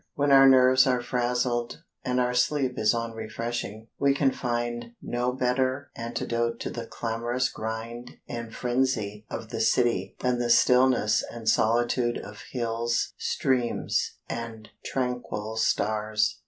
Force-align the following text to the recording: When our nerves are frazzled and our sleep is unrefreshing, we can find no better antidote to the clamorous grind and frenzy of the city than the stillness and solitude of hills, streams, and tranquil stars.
When 0.15 0.31
our 0.31 0.49
nerves 0.49 0.87
are 0.87 1.03
frazzled 1.03 1.83
and 2.03 2.19
our 2.19 2.33
sleep 2.33 2.79
is 2.79 2.95
unrefreshing, 2.95 3.85
we 3.99 4.15
can 4.15 4.31
find 4.31 4.93
no 4.99 5.31
better 5.31 5.91
antidote 5.95 6.59
to 6.61 6.71
the 6.71 6.87
clamorous 6.87 7.49
grind 7.49 8.17
and 8.27 8.51
frenzy 8.51 9.27
of 9.29 9.49
the 9.49 9.61
city 9.61 10.15
than 10.21 10.39
the 10.39 10.49
stillness 10.49 11.23
and 11.31 11.47
solitude 11.47 12.17
of 12.17 12.41
hills, 12.49 13.13
streams, 13.19 14.15
and 14.27 14.69
tranquil 14.83 15.55
stars. 15.57 16.39